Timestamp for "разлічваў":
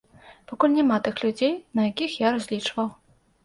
2.41-2.95